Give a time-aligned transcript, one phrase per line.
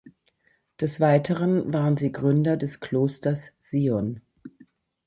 [0.79, 4.21] Des Weiteren waren sie Gründer des Klosters Sion.